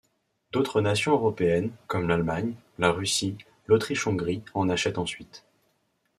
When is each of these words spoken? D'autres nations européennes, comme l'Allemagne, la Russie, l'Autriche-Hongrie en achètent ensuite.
D'autres 0.51 0.81
nations 0.81 1.11
européennes, 1.11 1.69
comme 1.85 2.07
l'Allemagne, 2.07 2.55
la 2.79 2.91
Russie, 2.91 3.37
l'Autriche-Hongrie 3.67 4.41
en 4.55 4.67
achètent 4.67 4.97
ensuite. 4.97 5.45